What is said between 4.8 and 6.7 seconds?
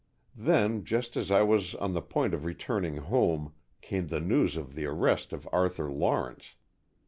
arrest of Arthur Lawrence.